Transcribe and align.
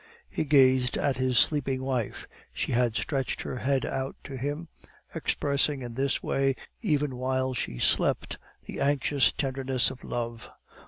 He 0.31 0.45
gazed 0.45 0.97
at 0.97 1.17
his 1.17 1.37
sleeping 1.37 1.83
wife. 1.83 2.27
She 2.51 2.71
had 2.71 2.95
stretched 2.95 3.43
her 3.43 3.57
head 3.57 3.85
out 3.85 4.15
to 4.23 4.35
him, 4.35 4.67
expressing 5.13 5.83
in 5.83 5.93
this 5.93 6.23
way 6.23 6.55
even 6.81 7.17
while 7.17 7.53
she 7.53 7.77
slept 7.77 8.39
the 8.65 8.79
anxious 8.79 9.31
tenderness 9.31 9.91
of 9.91 10.03
love. 10.03 10.49